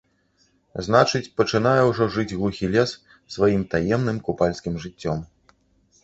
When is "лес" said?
2.75-2.93